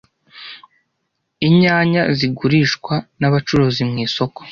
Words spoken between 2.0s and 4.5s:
zigurishwa na bacuruzi mwisoko